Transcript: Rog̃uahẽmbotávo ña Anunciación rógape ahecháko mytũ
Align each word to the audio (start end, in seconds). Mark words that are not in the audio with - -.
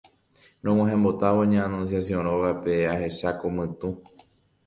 Rog̃uahẽmbotávo 0.65 1.41
ña 1.51 1.59
Anunciación 1.67 2.21
rógape 2.27 2.73
ahecháko 2.93 3.45
mytũ 3.55 3.87